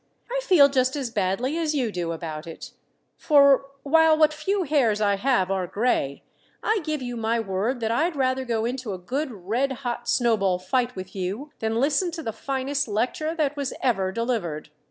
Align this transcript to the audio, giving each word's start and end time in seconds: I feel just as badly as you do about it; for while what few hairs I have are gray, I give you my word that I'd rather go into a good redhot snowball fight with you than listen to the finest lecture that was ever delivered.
I 0.31 0.39
feel 0.41 0.67
just 0.67 0.95
as 0.95 1.11
badly 1.11 1.59
as 1.59 1.75
you 1.75 1.91
do 1.91 2.11
about 2.11 2.47
it; 2.47 2.71
for 3.17 3.67
while 3.83 4.17
what 4.17 4.33
few 4.33 4.63
hairs 4.63 4.99
I 4.99 5.15
have 5.17 5.51
are 5.51 5.67
gray, 5.67 6.23
I 6.63 6.79
give 6.83 7.03
you 7.03 7.15
my 7.15 7.39
word 7.39 7.81
that 7.81 7.91
I'd 7.91 8.15
rather 8.15 8.43
go 8.43 8.65
into 8.65 8.93
a 8.95 8.97
good 8.97 9.29
redhot 9.29 10.07
snowball 10.07 10.57
fight 10.57 10.95
with 10.95 11.15
you 11.15 11.51
than 11.59 11.79
listen 11.79 12.09
to 12.13 12.23
the 12.23 12.33
finest 12.33 12.87
lecture 12.87 13.35
that 13.35 13.55
was 13.55 13.75
ever 13.83 14.11
delivered. 14.11 14.69